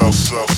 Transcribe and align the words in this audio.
What's 0.00 0.32
up, 0.32 0.50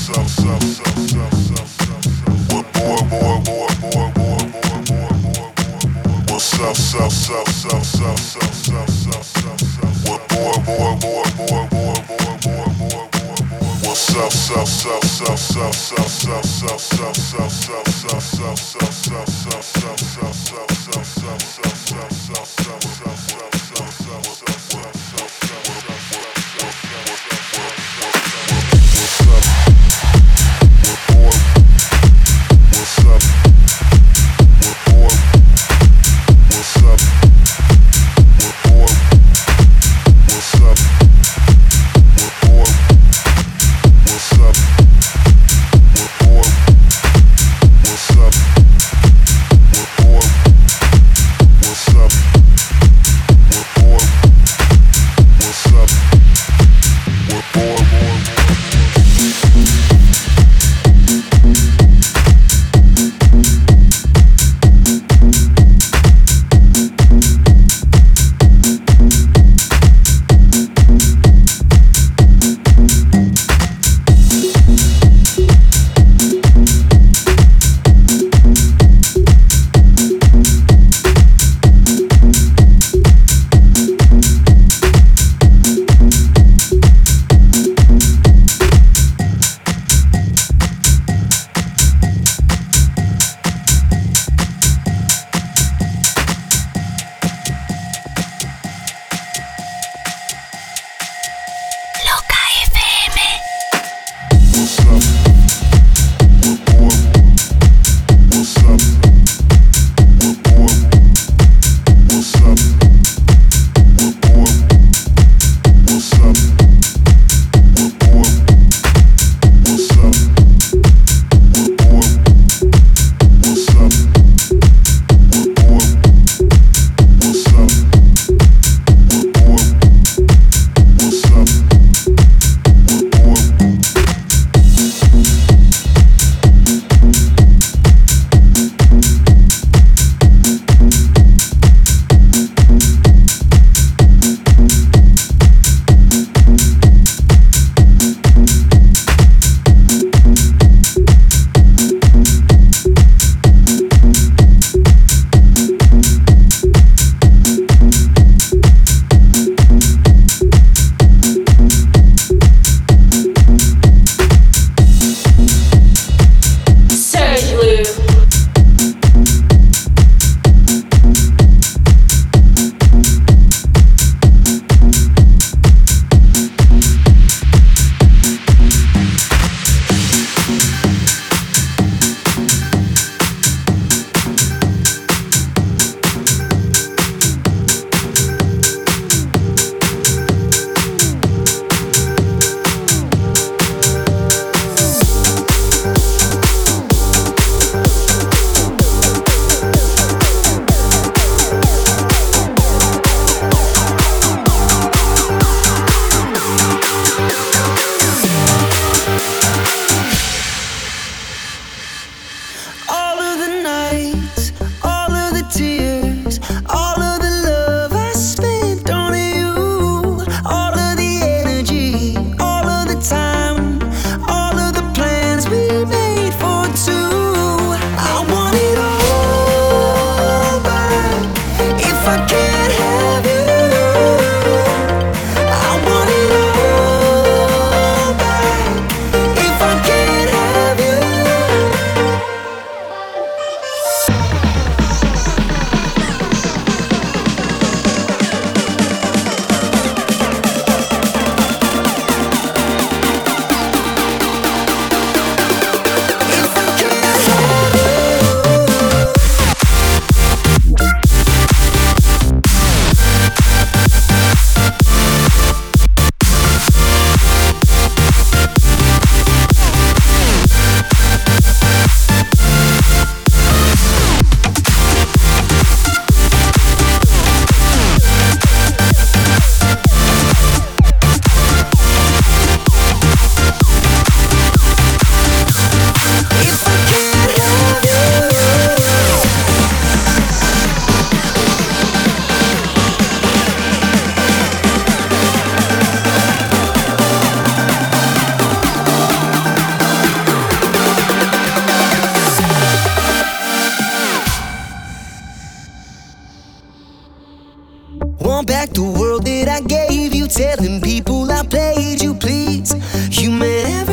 that 309.25 309.49
I 309.49 309.61
gave 309.61 310.15
you, 310.15 310.27
telling 310.27 310.81
people 310.81 311.31
I 311.31 311.43
played 311.45 312.03
you, 312.03 312.15
please. 312.15 312.75
You 313.21 313.31
meant 313.31 313.69
everything. 313.69 313.92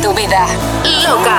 Tu 0.00 0.12
vida. 0.12 0.46
Loca. 1.02 1.34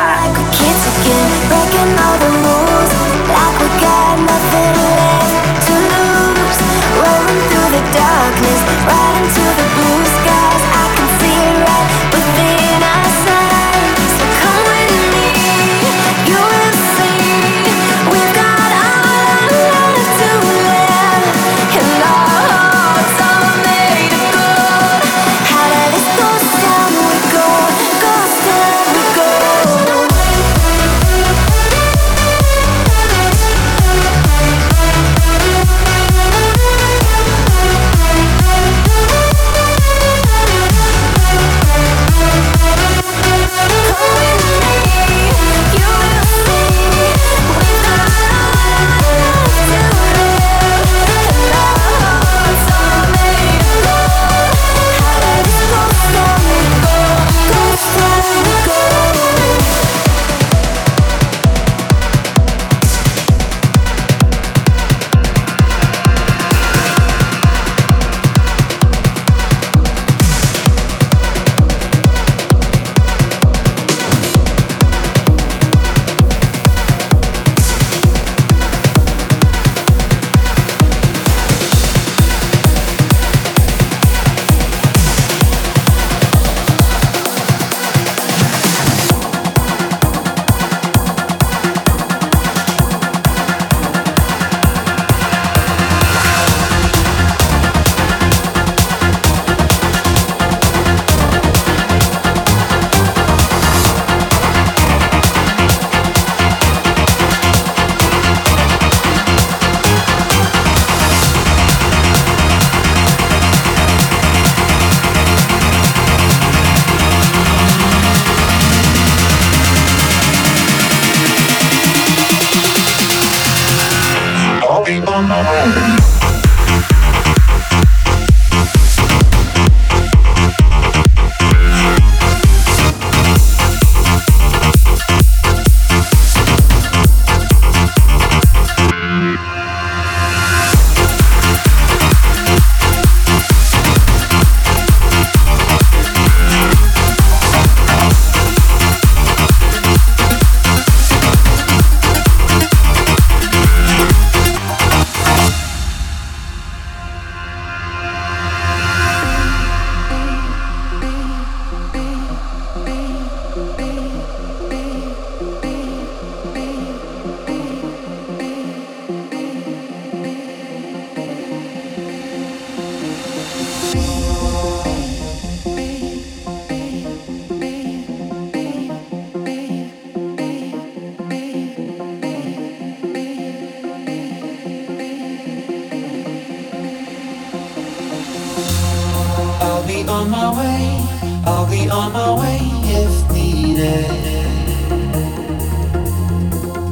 my 190.45 190.60
way, 190.60 191.01
I'll 191.45 191.69
be 191.69 191.89
on 191.89 192.12
my 192.13 192.31
way 192.39 192.60
if 193.01 193.31
needed. 193.31 194.05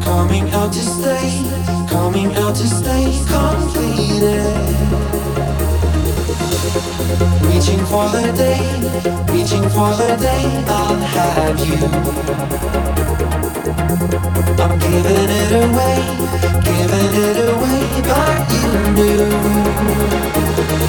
Coming 0.04 0.50
out 0.52 0.74
to 0.74 0.80
stay, 0.80 1.30
coming 1.88 2.34
out 2.36 2.56
to 2.56 2.68
stay 2.68 3.06
completed. 3.36 4.56
Reaching 7.48 7.84
for 7.92 8.06
the 8.16 8.26
day, 8.44 8.62
reaching 9.34 9.66
for 9.76 9.90
the 10.02 10.12
day 10.28 10.46
I'll 10.68 10.96
have 11.16 11.60
you. 11.68 11.82
I'm 14.64 14.74
giving 14.80 15.30
it 15.42 15.52
away, 15.64 15.98
giving 16.70 17.14
it 17.28 17.38
away, 17.52 17.82
but 18.10 18.38
you 18.54 18.70
knew. 18.96 20.53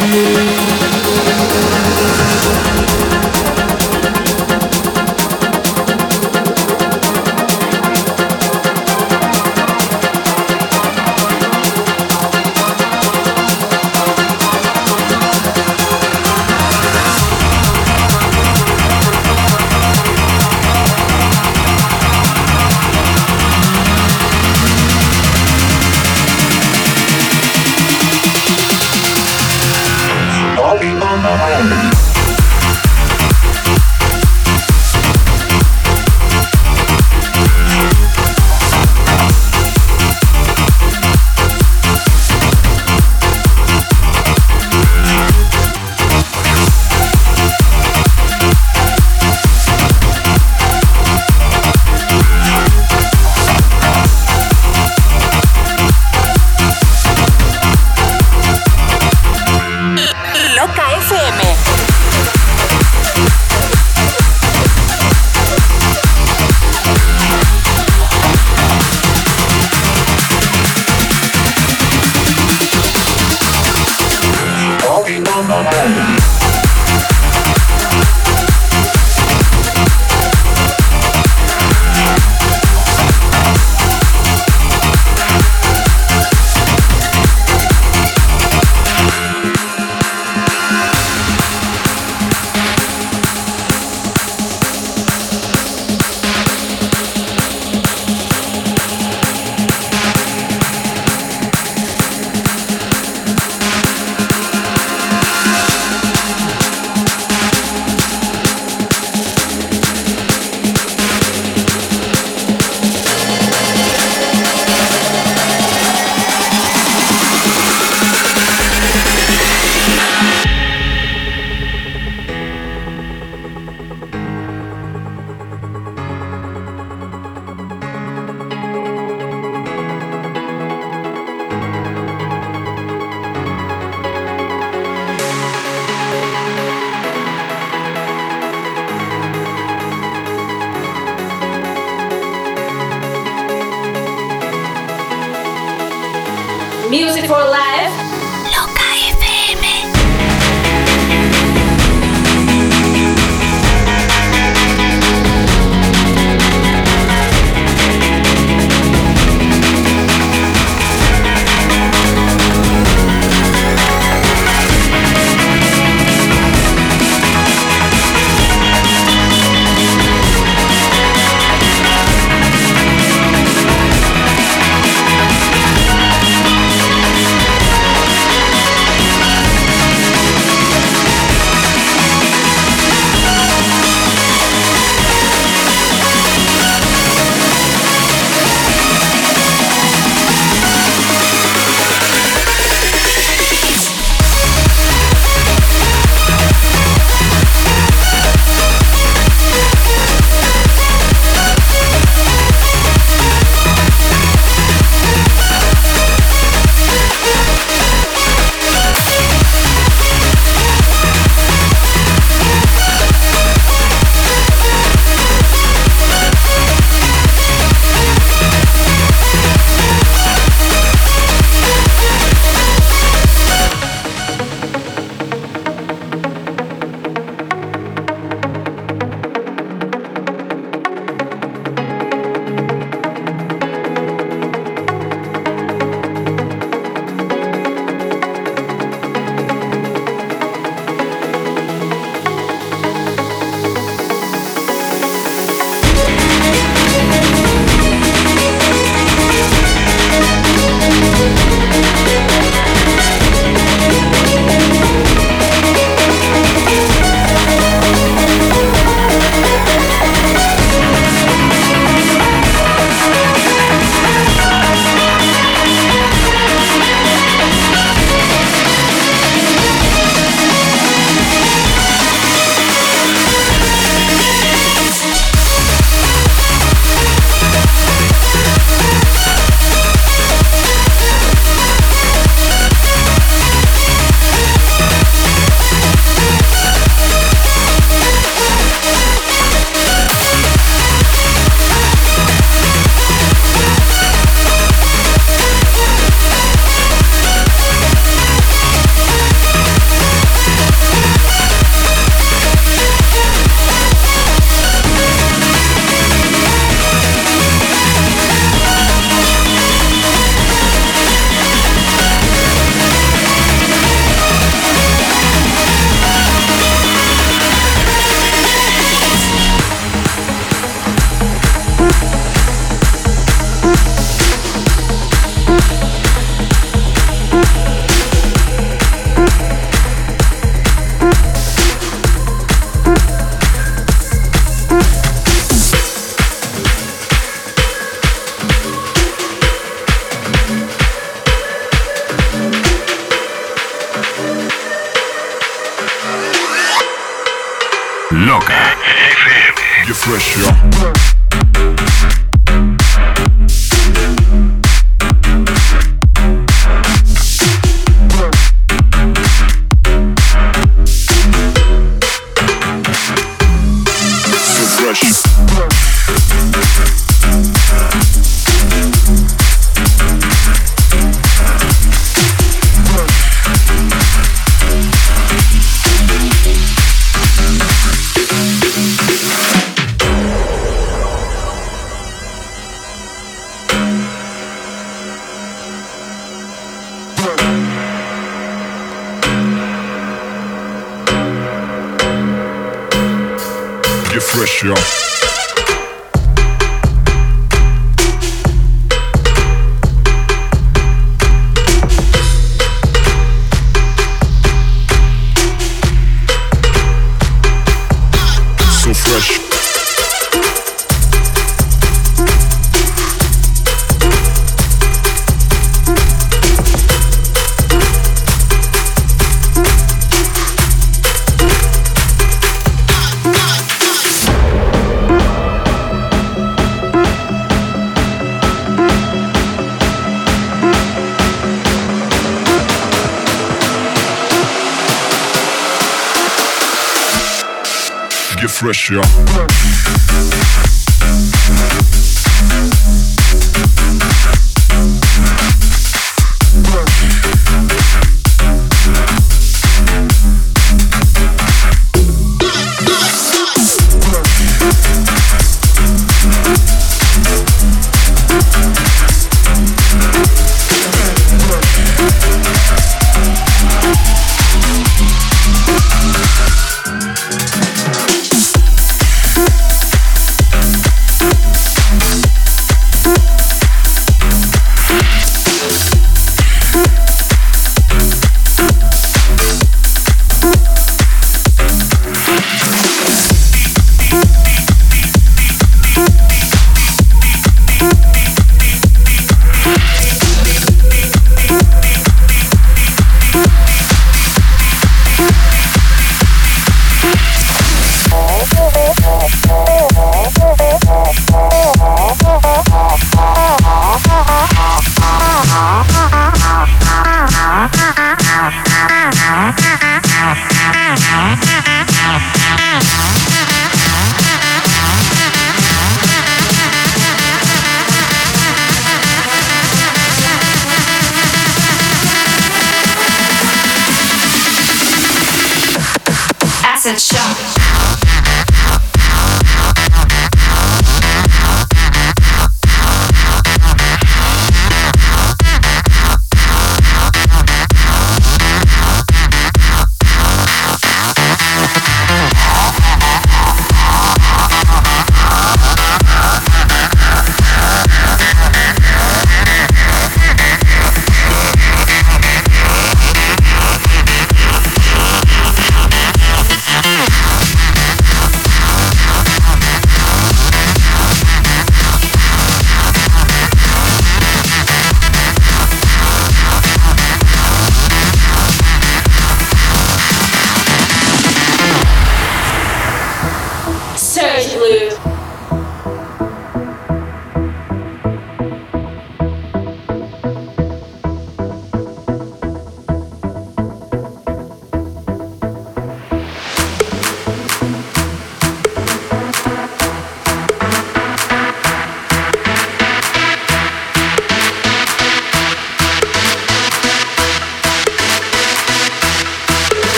Thank 0.00 0.14
you. 3.22 3.27